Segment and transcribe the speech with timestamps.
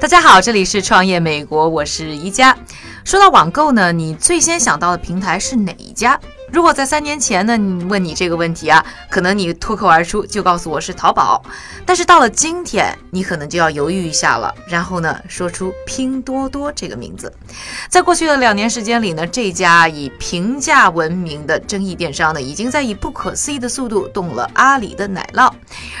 [0.00, 2.56] 大家好，这里是创业美国，我是宜家。
[3.04, 6.18] 说到网购呢，你最先想到的平台是哪一家？
[6.52, 11.42] 如果在三年前呢，你问你这个问题啊，可能你脱口而出就告诉我是淘宝。
[11.84, 17.32] 但是到了今天，你可能就要犹豫一下了，然后呢，说出拼多多这个名字。
[17.88, 25.52] 在过去的两年时间里呢，这家以平价闻名的争议电商呢，已经在以不可思议的速度动了阿里的奶酪。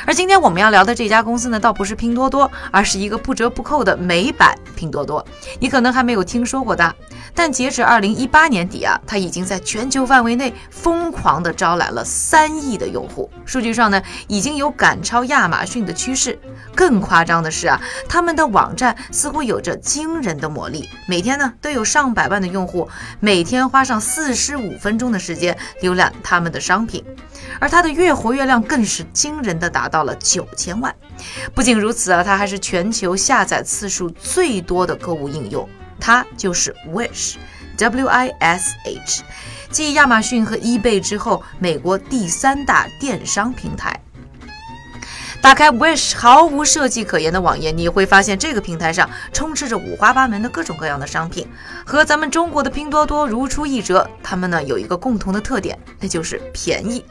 [0.06, 5.24] 而今天我们要聊的这家公司呢，倒不是拼多多，而是一个不折不扣的美版拼多多。
[5.58, 6.94] 你可能还没有听说过的，
[7.36, 13.30] 但截止二零一八年底啊，它已经在全球范围内疯狂的招揽了三亿的用户。
[13.44, 16.36] 数据上呢，已经有赶超亚马逊的趋势。
[16.74, 22.88] 更夸张的是啊，他们的网站似乎有着惊人的魔力，每天呢都有上百万的用户，
[23.20, 27.04] 每天花上四十五分钟的时间浏览他们的商品，
[27.60, 30.94] 而它的月活跃量更是惊人的达到了九千万。
[31.54, 35.68] 不仅如此啊，它还是全球下载次数最多的购物应用，
[36.00, 39.22] 它就是 Wish，W I S H，
[39.70, 44.00] 继亚马逊和 eBay 之后，美国第三大电商平台。
[45.42, 51.46] 打开 Wish 毫无设计可言的网页，你会发现这个平台上充斥着五花八门的各种各样的商品，
[51.84, 54.08] 和咱们中国的拼多多如出一辙。
[54.24, 57.04] 它们呢有一个共同的特点，那就是便宜。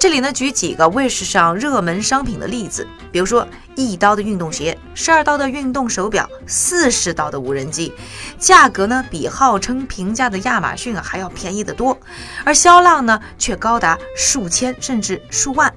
[0.00, 7.92] 这里呢举几个 Wish 上热门商品的例子，比如说一刀的运动鞋、十二刀的运动手表、四十刀的无人机，
[8.38, 11.98] 价格呢比号称平价的亚马逊啊还要便宜得多，
[12.42, 15.72] 而销量呢却高达数千甚至数万。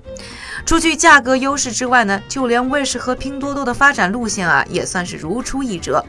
[0.66, 6.04] 除去价格优势之外呢，就连 Wish 和拼多多的发展路线啊，也算是如出一辙。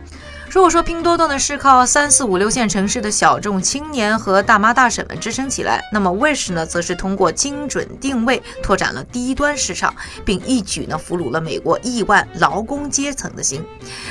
[0.49, 13.63] 如果说拼多多呢是靠三四五六线城市的小众青年和大妈大婶们支撑起来，那么 Wish 呢，则是通过精准定位拓展了低端市场，并一举呢俘虏了美国亿万劳工阶层的心。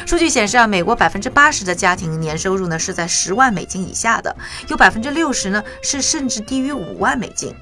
[0.06, 4.36] 数据显示啊，美国百分之八十的家庭年收入呢是在十万美金以下的，
[4.68, 7.56] 有百分之六十呢是甚至低于五万美金。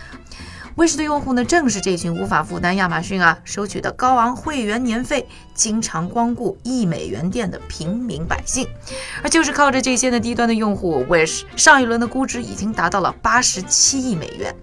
[0.75, 8.67] Wish 的用户呢，正是这群无法负担亚马逊啊收取的高昂会员年费、经常光顾一美元店的平民百姓。
[9.21, 14.55] 而就是靠着这些呢低端的用户，Wish 上一轮的估值已经达到了八十七亿美元。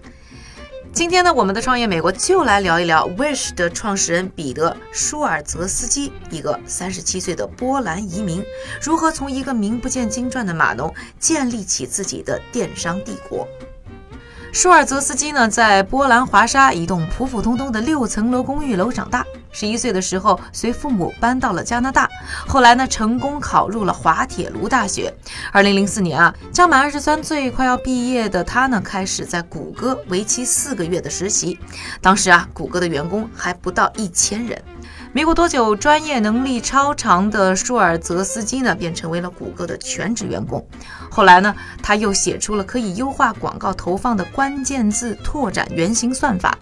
[0.91, 8.43] 今天呢，我们的创业美国就来聊一聊 Wish 的创始人彼得·舒尔泽斯基，一个三十七岁的波兰移民，
[8.81, 13.47] 如何从一个名不见经传的码农建立起自己的电商帝国。
[14.51, 19.25] 舒尔泽斯基呢，在波兰华沙一栋普普通通的六层楼公寓楼长大。
[19.49, 22.09] 十一岁的时候，随父母搬到了加拿大。
[22.45, 25.13] 后来呢，成功考入了滑铁卢大学。
[25.53, 31.57] 二零零四年啊，将满二十三岁、快要毕业的他呢，开始在谷歌为期四个月的实习。
[32.01, 34.61] 当时啊，谷歌的员工还不到一千人。
[35.13, 40.65] 没过多久，专业能力超长的舒尔泽斯基呢，便成为了谷歌的全职员工。
[41.09, 46.57] 后来呢，他又写出了可以优化广告投放的关键字拓展原型算法。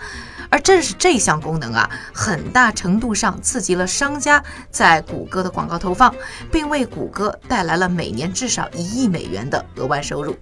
[0.50, 6.12] 而正是这项功能啊，很大程度上刺激了商家在谷歌的广告投放，
[6.52, 10.36] 并为谷歌带来了每年至少一亿美元的额外收入。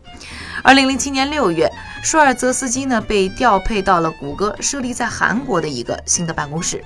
[0.64, 1.70] 二零零七年六月，
[2.02, 6.82] 舒尔泽斯基呢被调配到了谷歌设立在韩国的一个新的办公室。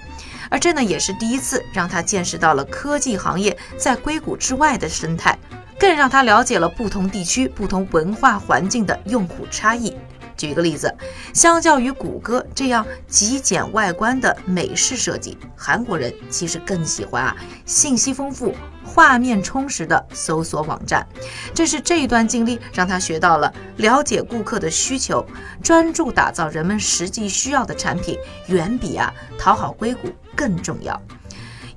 [0.51, 5.35] 而这呢，也是第一次让他见识到了科技行业在硅谷之外的生态，
[5.79, 9.95] 更让他了解了不同地区、不同文化环境的用户差异。
[10.41, 10.91] 举一个例子，
[11.35, 21.07] 相较于谷歌这样极简外观的美式设计，韩国人其实更喜欢啊信息丰富、画面充实的搜索网站。
[21.53, 25.23] 正是这一段经历，让他学到了了解顾客的需求，
[25.61, 30.09] 专注打造人们实际需要的产品，远比啊讨好硅谷。
[30.33, 30.99] 更重要。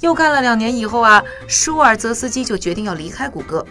[0.00, 3.66] 又干了两年以后啊，舒尔泽斯基就决定要离开谷歌。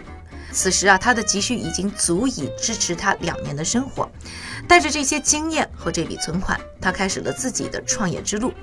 [0.54, 4.08] 此时啊，他的积蓄已经足以支持他两年的生活。
[4.66, 8.54] 带着这些经验和这笔存款，他开始了自己的创业之路。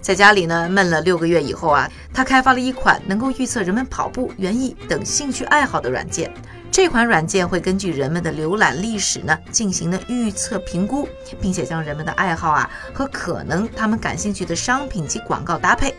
[0.00, 6.32] 在家里呢闷了六个月以后啊，他开发了一款能够预测人们跑步、园艺等兴趣爱好的软件。
[6.72, 11.08] 这款软件会根据人们的浏览历史呢进行的预测评估，
[11.40, 15.94] 并且将人们的爱好啊和可能他们感兴趣的商品及广告搭配。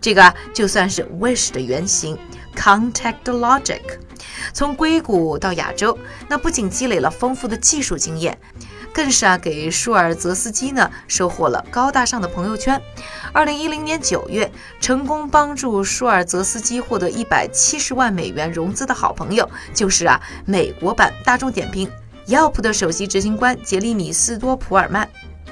[0.00, 2.16] 这个啊就算是 Wish 的原型
[2.56, 3.80] Contact Logic。
[4.52, 5.98] 从硅谷到亚洲，
[6.28, 8.38] 那不仅积累了丰富的技术经验。
[8.92, 12.80] 更是啊，给舒尔泽斯基呢收获了高大上的朋友圈。
[13.32, 14.50] 二零一零年九月，
[14.80, 21.88] 成功帮助舒尔泽斯基获得一百七十万美元融资的好朋友，就是啊，美国版大众点评
[22.26, 25.08] Yelp 的首席执行官杰里米斯多普尔曼。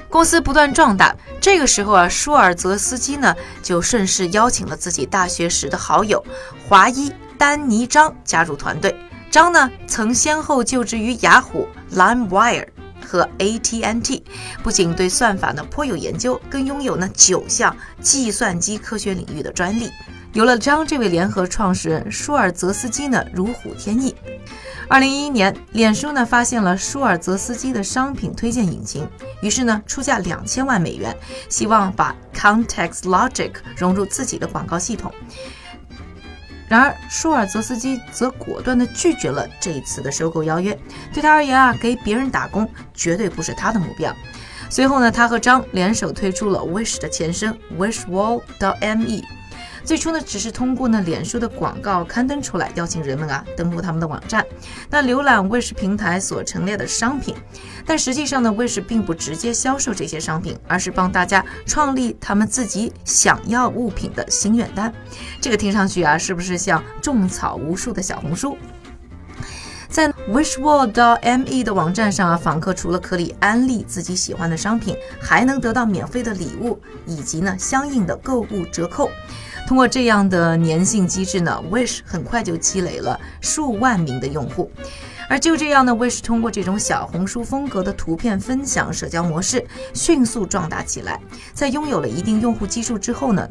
[0.09, 1.15] 公司不断壮大。
[1.39, 6.23] 这个时候啊，舒尔泽斯基呢就顺势邀请了自己大学时的好友
[6.67, 8.95] 华裔丹尼张加入团队。
[9.31, 12.67] 张呢曾先后就职于雅虎、LimeWire
[13.05, 14.23] 和 AT&T，
[14.63, 19.89] 不仅对算法呢颇有研究，更拥有呢九项计算机科学领域的专利。
[20.33, 24.15] 有了张这位联合创始人，舒尔泽斯基呢如虎添翼。
[24.87, 29.07] 二零一一年，脸书呢发现了舒尔泽斯基的商品推荐引擎，
[29.41, 31.15] 于是呢出价两千万美元，
[31.49, 35.11] 希望把 Context Logic 融入自己的广告系统。
[36.67, 40.77] 然而，舒尔泽斯基则果断地拒绝了这一次的收购邀约。
[41.11, 44.15] 对他而言啊，给别人打工绝对不是他的目标。
[44.69, 49.23] 随后呢，他和张联手推出了 Wish 的前身 Wishwall.me。
[49.83, 54.45] 最初呢，只是通过呢脸书的广告刊登出来，邀请人们啊登录他们的网站，
[54.89, 57.35] 那浏览 Wish 平台所陈列的商品。
[57.85, 64.93] 但实际上呢，Wish 并不直接销售这些商品，而是帮大家创立他们自己想要物品的心愿单。
[65.41, 68.57] 这个听上去啊，是不是像种草无数的小红书？
[69.89, 79.09] 在 wishworld.me 的网站上啊，访客除了可以安利自己喜欢的商品，还能得到免费的礼物以及呢相应的购物折扣。
[79.69, 84.71] 通过这样的粘性机制呢，Wish 很快就积累了数万名的用户。
[85.29, 89.63] 而就这样呢，Wish 通过这种小红书风格的图片分享社交模式，
[89.93, 91.21] 迅速壮大起来。
[91.53, 93.47] 在拥有了一定用户基数之后呢，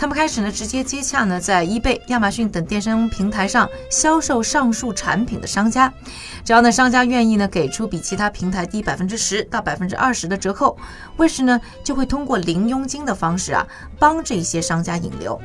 [0.00, 5.92] 他们开始呢直接接洽呢在 eBay、亚马逊等电商平台上销售上述产品的商家。
[6.42, 10.74] 只要呢商家愿意呢给出比其他平台低百分之十到百分之二十的折扣
[11.18, 13.66] ，Wish 呢就会通过零佣金的方式啊
[13.98, 15.38] 帮这些商家引流。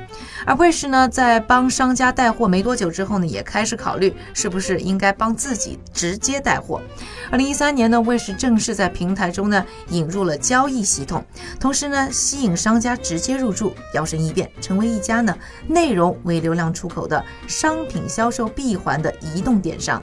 [0.46, 5.78] 而 Wish 呢在帮商家带货没多久之后呢，也开始考虑是不是应该帮自己。
[5.94, 6.82] 直接带货。
[7.32, 11.26] 二零一三年呢，Wish 正式在平台中呢引入了交易系统，
[11.60, 15.36] 同时呢吸引商家直接入驻，摇身一变成为一家呢
[15.68, 20.02] 内容为流量出口的商品销售闭环的移动电商。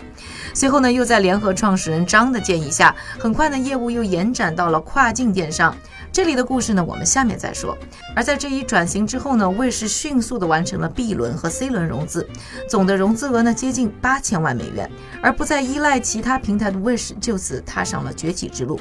[0.55, 5.75] 随后呢，又在联合创始人张的建议下，很快呢业务又延展到了跨境电商。
[6.13, 7.77] 这里的故事呢，我们下面再说。
[8.15, 12.29] 而在这一转型之后呢，Wish 迅速的完成了 B 轮和 C 轮融资，
[12.69, 14.91] 总的融资额呢接近八千万美元，
[15.23, 18.79] 而不再依赖其他平台的 Wish 就此踏上了崛起之路。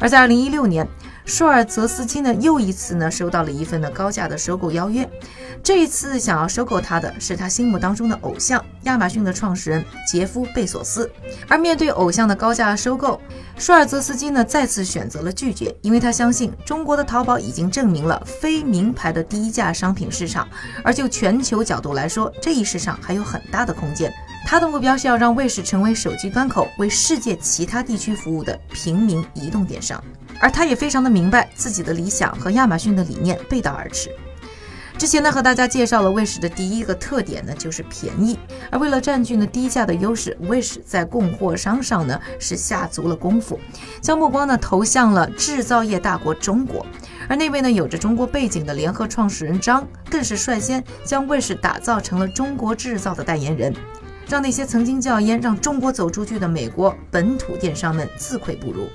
[0.00, 0.86] 而在二零一六年。
[1.24, 5.08] 舒尔泽斯基呢，又一次呢收到了一份呢高价的收购邀约。
[5.62, 11.08] 这一次想要收购他的是他心目当中的偶像亚马逊的创始人杰夫·贝索斯。
[11.48, 13.20] 而面对偶像的高价收购，
[13.56, 20.48] 舒尔泽斯基呢再次选择了拒绝，因为他相信中国的淘宝已经证明了非名牌的低价商品市场，
[20.82, 24.12] 而就全球角度来说，这一市场还有很大的空间。
[24.44, 30.02] 他的目标是要让卫士成为手机端口为世界其他地区服务的平民移动电商。
[30.42, 34.10] 而他也非常的明白自己的理想和亚马逊的理念背道而驰。
[34.98, 38.38] 之前呢，和大家介绍了 Wish 的第一个特点呢，就是便宜。
[38.70, 43.58] 而为了占据呢低价的优势，Wish 在供货商上呢是下足了功夫，
[44.00, 46.84] 将目光呢投向了制造业大国中国。
[47.28, 53.74] 而那位呢有着中国背景的联合创始人张，更是率先将 Wish 打造成了中国制造的代言人，
[54.28, 58.88] 让那些曾经叫烟让中国走出去的美国本土电商们自愧不如。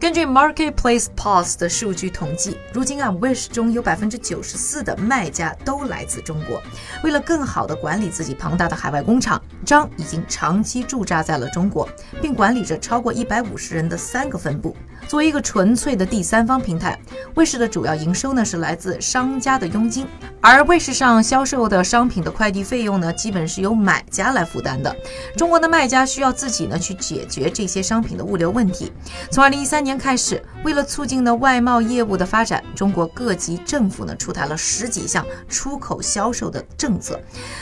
[0.00, 6.58] 根据 Marketplace Pulse 的数据统计，如今啊，Wish 中有百分之九十四的卖家都来自中国。
[7.04, 11.86] 为了更好地管理自己庞大的海外工厂，张已经长期驻扎在了中国，
[12.22, 14.74] 并管理着超过一百五十人的三个分部。
[15.10, 16.96] 作为一个纯粹的第三方平台
[17.34, 20.06] 卫士的主要营收呢是来自商家的佣金，
[20.40, 24.94] 而卫士上销售的商品的快递费用呢，基本是由买家来负担的。
[25.36, 28.92] 中国的卖家需要自己呢去解决这些商品的物流问题。
[29.32, 29.82] 从二零一三。
[29.82, 37.18] 年开始，为了促进呢外贸业务的发展，中国各级政府呢出台了十几项出口销售的政策，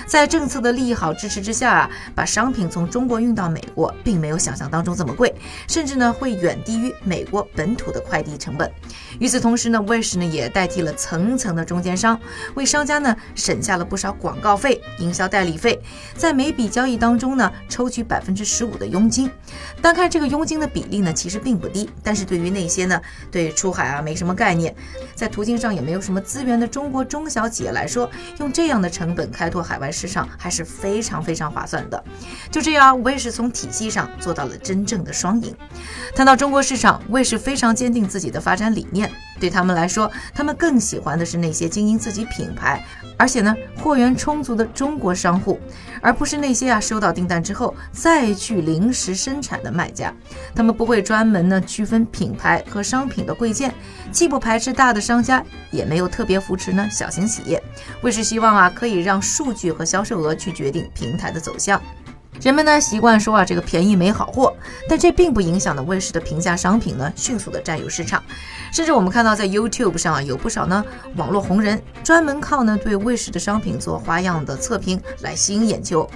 [0.06, 5.34] 在政策的利好支持之下啊，把商品从中国运到美国，并没有想象当中这么贵，
[5.68, 8.70] 甚至呢会远低于美国本土的快递成本。
[9.18, 12.18] 与此同时呢，Wish 呢也代替了层层的中间商，
[12.54, 15.80] 为商家呢省下了不少广告费、营销代理费，
[16.16, 19.30] 在每笔交易当中呢抽取百分之十五的佣金。
[19.82, 23.00] 单看这个佣金的比例呢，其实并不低，但是对于那些呢，
[23.30, 24.74] 对出海啊没什么概念，
[25.14, 32.02] 在途径上也没有什么资源的中国中小企业来说，用这样的成本开拓海外市场还是非常非常划算的。
[32.50, 35.54] 就这样，Wish 从体系上做到了真正的双赢。
[36.14, 38.97] 谈到中国市场，Wish 非常坚定自己的发展理念，
[39.38, 42.82] 对他们来说，他们更喜欢的是那些经营自己品牌，
[43.16, 45.60] 而且呢货源充足的中国商户，
[46.00, 50.12] 而不是那些啊收到订单之后再去临时生产的卖家。
[50.54, 53.72] 他们不会专门呢区分品牌和商品的贵贱，
[54.10, 57.62] 既不排斥大的商家，也没有特别扶持呢小型企业。
[58.02, 61.80] 卫视希望啊可以让数据和销售额去决定平台的走向。
[62.42, 64.54] 人们呢习惯说啊，这个便宜没好货，
[64.88, 68.22] 但这并不影响呢卫视的平价商品呢迅速的占有市场，
[68.72, 70.84] 甚至我们看到在 YouTube 上啊有不少呢
[71.16, 76.08] 网络红人专门靠呢对卫视的商品做花样的测评来吸引眼球。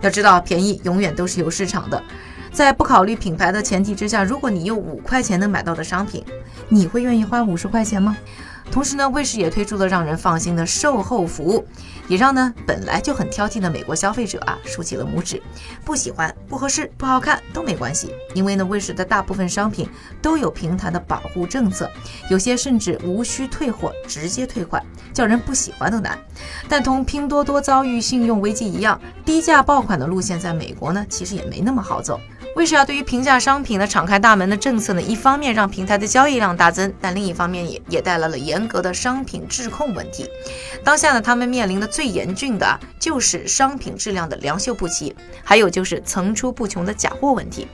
[0.00, 2.02] 要知道，便宜永远都是有市场的，
[2.52, 6.24] 在不考虑品牌的前提之下，如果你有五块钱能买到的商品，
[6.68, 8.16] 你会愿意花五十块钱吗？
[8.70, 11.66] 同时呢，卫士也推出了让人放心的售后服务，
[12.08, 15.42] 也让呢本来就很挑剔的美国消费者啊竖起了拇指。
[15.82, 19.88] 不喜欢、不合适、不好看都没关系，因为呢卫士的大部分商品
[20.20, 21.90] 都有平台的保护政策，
[22.30, 26.18] 有些甚至无需退货，直接退款，叫人不喜欢都难。
[26.68, 32.20] 但同拼多多遭遇信用危机一样，低价爆款的路线在美国呢其实也没那么好走。
[32.56, 35.02] 为啥对于平价商品的敞开大门的政策呢？
[35.02, 40.26] 一方面让平台的交易量大增，但另一方面也也带来了严格的商品质控问题。
[40.82, 47.68] 当下呢，他们面临的最严峻的就是商品质量的良莠不齐，还有就是层出不穷的假货问题。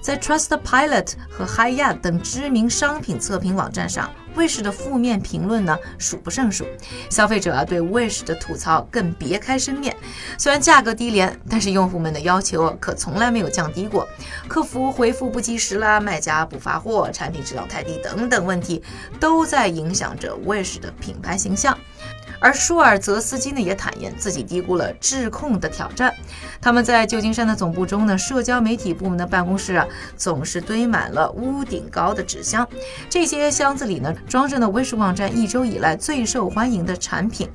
[0.00, 6.64] 在 Trustpilot 和 Hiya 等知名商品测评网站上，，Wish 的负面评论呢数不胜数。
[7.10, 9.94] 消费者啊对卫士的吐槽更别开生面。
[10.38, 14.08] 虽然价格低廉，但是用户们的要求可从来没有降低过。
[14.48, 18.82] 客服回复不及时啦，卖家不发货，产品质量太低等等问题，
[19.20, 21.76] 都在影响着 Wish 的品牌形象。
[22.40, 26.12] 而舒尔泽斯基呢也坦言自己低估了质控的挑战。
[26.60, 32.66] 他们在旧金山的总部中呢，社交媒体部门的办公室啊，总是堆满了屋顶高的纸箱。
[33.08, 37.48] 这些箱子里呢，装着呢微视网站一周以来最受欢迎的产品，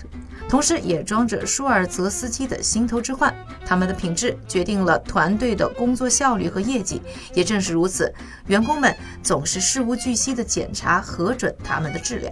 [0.47, 3.33] 同时也装着舒尔泽斯基的心头之患。
[3.65, 7.01] 他们的品质决定了团队的工作效率和业绩。
[7.33, 8.13] 也正是如此，
[8.45, 12.31] 员工们总是事无巨细地检查核准他们的质量。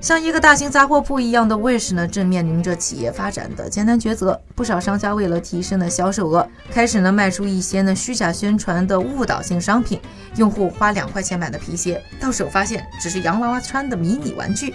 [0.00, 4.40] 像一个大型杂货铺一样的卫士呢，正面临着企业发展的艰难抉择。
[4.54, 10.00] 不少商家为了提升的销售额，开始呢卖出一些呢虚假宣传的误导性商品。
[10.36, 14.72] 用户花两块钱买的皮鞋，到手发现只是洋娃娃穿的迷你玩具。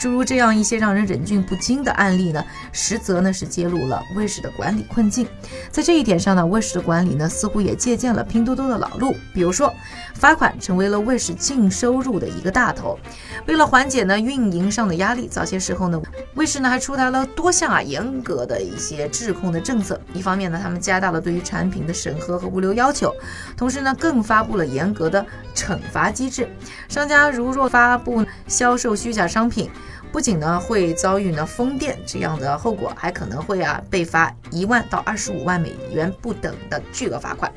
[0.00, 5.26] 诸如这样一些让人忍俊不禁的案例呢，实则呢是揭露了卫士的管理困境。
[5.70, 9.72] 在这一点上呢，卫士的管理呢似乎也借鉴了拼多多的老路，比如说
[10.14, 12.98] 罚款成为了卫士净收入的一个大头。
[13.46, 16.02] 为了缓解呢运营上的压力，早些时候呢，
[16.34, 20.00] 卫士呢还出台了多项啊严格的一些质控的政策。
[20.12, 23.14] 一方面呢，他们加大了对于产品的审核和物流要求，
[23.56, 25.12] 同时呢，更发布了严格。
[25.12, 26.48] 的惩罚机制，
[26.88, 29.68] 商家如若发布销售虚假商品，
[30.10, 37.52] 不仅呢会遭遇呢封店这样的后果，还可能会啊被罚一万到二十五万美元不等的巨额罚款。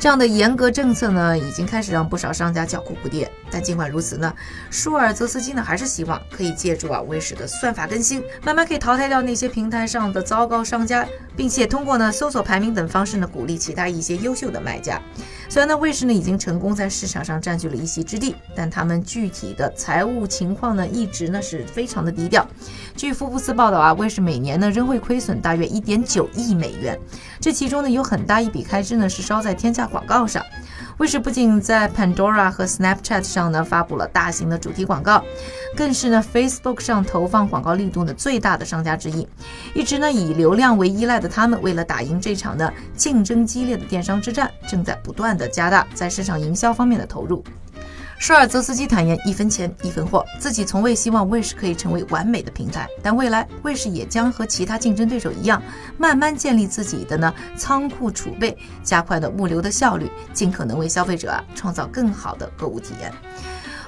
[0.00, 3.26] 这样的严格政策呢，已经开始让不少商家叫苦不迭。
[3.50, 4.32] 但尽管如此呢，
[4.70, 11.04] 舒尔泽斯基呢还是希望可以借助啊威士的算法更新，慢慢可以淘汰掉那些平台上的糟糕商家，
[11.36, 15.02] 并且通过呢搜索排名等方式呢鼓励其他一些优秀的卖家。
[15.50, 22.46] 虽然呢卫视呢已经成功在市场上占据了一席之地，但他们具体的财务情况呢一直呢是非常的低调。
[22.94, 26.98] 据福布斯报道啊，卫视每年呢仍会亏损大约一点九亿美元，
[27.40, 30.44] 这其中呢有很大一笔开支呢是烧在天价广告上。
[30.98, 35.24] 卫视不仅在 Pandora 和 Snapchat 上呢发布了大型的主题广告，
[35.76, 39.26] 更是呢 Facebook 上投放广告力度呢最大的商家之一。
[39.74, 47.44] 一直呢以流量为依赖的他们，为了打赢这场呢竞争激烈的电商之战，正在不断的加大在市场营销方面的投入。
[48.18, 55.62] 舒尔泽斯基坦言：“一分钱一分货，自己从未希望卫视可以成为完美的平台，但未来卫视也将和其他竞争对手一样，
[55.96, 63.12] 慢慢建立自己的呢仓库储备，加快的物流的效率，尽可能为消费者啊创造更好的购物体验。”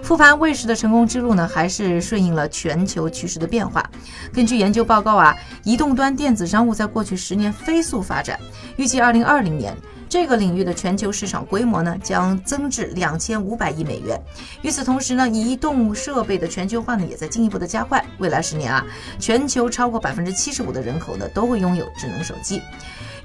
[0.03, 3.85] 复盘卫视的成功之路呢，还是顺应了全球趋势的变化。
[4.33, 8.41] 根据研究报告啊，移动端电子商务在过去十年飞速发展，
[8.77, 9.77] 预计二零二零年。
[10.11, 14.21] 这个领域的全球市场规模呢，将增至两千五百亿美元。
[14.61, 18.05] 与此同时呢，移动设备的全球化呢，也在进一步的加快。
[18.19, 18.85] 未来十年啊，
[19.21, 22.61] 全球超过百分之七十五的人口呢，都会拥有智能手机。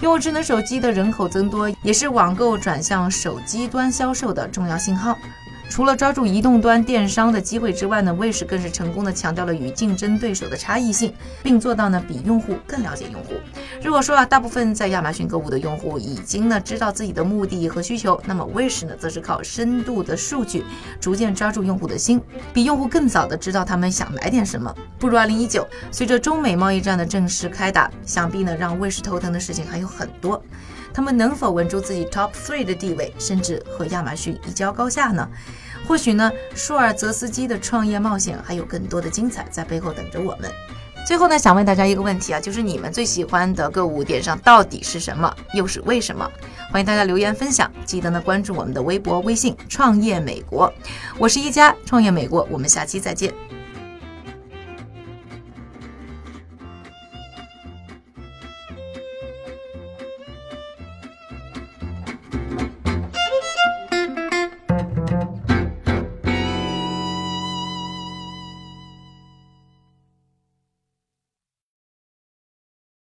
[0.01, 5.17] 拥有智能手机的人口增多，也是网购转向手机端销售的重要信号。
[5.69, 13.33] 除了抓住移动端电商的机会之外呢，Wish 更是成功的强调了与竞争对手的差异性，并做到呢比用户更了解用户。
[13.83, 20.63] 如果说啊，大部分在亚马逊购物的用户已经呢知道自己的目的和需求，那么 Wish 呢则是靠深度的数据，
[21.01, 22.21] 逐渐抓住用户的心，
[22.53, 24.73] 比用户更早的知道他们想买点什么。
[24.97, 30.41] 步入二零一九，随着中美贸易战的正式开打，想必呢让 Wish 头疼的事情还有很多。
[30.95, 35.27] 他们能否稳住自己 top three 的地位，甚至和亚马逊一较高下呢？
[35.85, 40.49] 或许呢，舒尔泽斯基的创业冒险还有更多的精彩在背后等着我们。
[41.05, 46.31] 最后呢，想问大家一个问题啊，就是你们最喜欢的购物点上到底是什么，又是为什么？
[46.71, 50.73] 欢迎大家留言分享，记得呢关注我们的微博、微信“创业美国”，
[51.19, 53.33] 我是一加创业美国，我们下期再见。